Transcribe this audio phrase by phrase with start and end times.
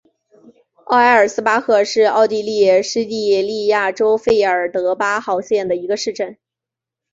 [0.87, 6.39] 奥埃尔斯巴赫是奥地利施蒂利亚州费尔德巴赫县的一个市镇。